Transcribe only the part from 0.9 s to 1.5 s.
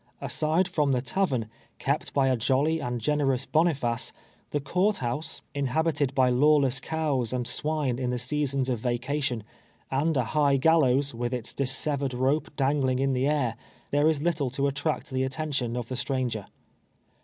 the tavern,